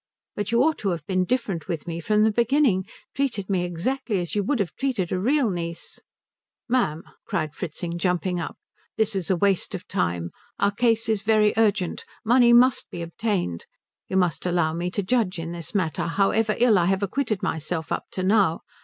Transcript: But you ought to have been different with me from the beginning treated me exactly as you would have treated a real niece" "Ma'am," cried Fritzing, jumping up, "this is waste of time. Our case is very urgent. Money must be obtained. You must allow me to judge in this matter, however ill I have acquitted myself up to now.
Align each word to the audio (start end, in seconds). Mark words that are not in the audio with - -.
But 0.35 0.51
you 0.51 0.63
ought 0.63 0.79
to 0.79 0.89
have 0.89 1.05
been 1.05 1.25
different 1.25 1.67
with 1.67 1.85
me 1.87 1.99
from 1.99 2.23
the 2.23 2.31
beginning 2.31 2.87
treated 3.13 3.51
me 3.51 3.63
exactly 3.63 4.19
as 4.19 4.33
you 4.33 4.41
would 4.43 4.57
have 4.57 4.73
treated 4.75 5.11
a 5.11 5.19
real 5.19 5.51
niece" 5.51 5.99
"Ma'am," 6.67 7.03
cried 7.23 7.53
Fritzing, 7.53 7.99
jumping 7.99 8.39
up, 8.39 8.57
"this 8.97 9.15
is 9.15 9.29
waste 9.31 9.75
of 9.75 9.87
time. 9.87 10.31
Our 10.57 10.71
case 10.71 11.07
is 11.07 11.21
very 11.21 11.53
urgent. 11.55 12.03
Money 12.25 12.51
must 12.51 12.89
be 12.89 13.03
obtained. 13.03 13.67
You 14.07 14.17
must 14.17 14.47
allow 14.47 14.73
me 14.73 14.89
to 14.89 15.03
judge 15.03 15.37
in 15.37 15.51
this 15.51 15.75
matter, 15.75 16.07
however 16.07 16.55
ill 16.57 16.79
I 16.79 16.85
have 16.87 17.03
acquitted 17.03 17.43
myself 17.43 17.91
up 17.91 18.05
to 18.13 18.23
now. 18.23 18.61